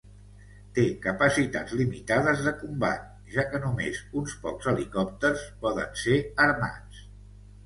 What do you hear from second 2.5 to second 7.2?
combat, ja que només uns pocs helicòpters poden ser armats.